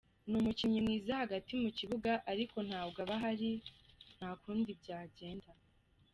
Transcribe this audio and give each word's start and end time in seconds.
”Ni 0.27 0.35
umukinnyi 0.41 0.79
mwiza 0.85 1.21
hagati 1.23 1.51
mu 1.61 1.69
kibuga 1.77 2.11
ariko 2.31 2.57
ntabwo 2.67 2.99
ahari, 3.17 3.51
nta 4.17 4.29
kundi 4.41 4.69
byagenda. 4.81 5.49